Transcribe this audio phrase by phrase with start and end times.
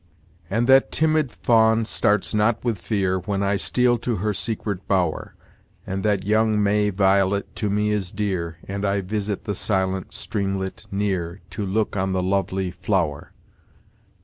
[0.49, 5.35] "And that timid fawn starts not with fear, When I steal to her secret bower;
[5.85, 10.87] And that young May violet to me is dear, And I visit the silent streamlet
[10.89, 13.31] near, To look on the lovely flower."